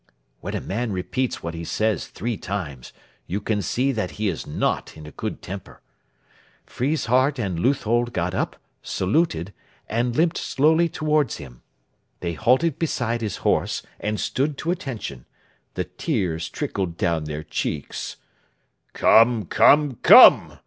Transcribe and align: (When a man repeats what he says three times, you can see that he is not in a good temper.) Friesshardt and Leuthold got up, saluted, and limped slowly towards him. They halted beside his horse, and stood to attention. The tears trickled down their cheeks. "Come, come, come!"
(When 0.39 0.55
a 0.55 0.61
man 0.61 0.91
repeats 0.91 1.43
what 1.43 1.53
he 1.53 1.63
says 1.63 2.07
three 2.07 2.35
times, 2.35 2.91
you 3.27 3.39
can 3.39 3.61
see 3.61 3.91
that 3.91 4.09
he 4.17 4.29
is 4.29 4.47
not 4.47 4.97
in 4.97 5.05
a 5.05 5.11
good 5.11 5.43
temper.) 5.43 5.79
Friesshardt 6.65 7.37
and 7.37 7.59
Leuthold 7.59 8.11
got 8.11 8.33
up, 8.33 8.55
saluted, 8.81 9.53
and 9.87 10.15
limped 10.15 10.39
slowly 10.39 10.89
towards 10.89 11.37
him. 11.37 11.61
They 12.19 12.33
halted 12.33 12.79
beside 12.79 13.21
his 13.21 13.37
horse, 13.45 13.83
and 13.99 14.19
stood 14.19 14.57
to 14.57 14.71
attention. 14.71 15.25
The 15.75 15.83
tears 15.83 16.49
trickled 16.49 16.97
down 16.97 17.25
their 17.25 17.43
cheeks. 17.43 18.15
"Come, 18.95 19.45
come, 19.45 19.97
come!" 19.97 20.57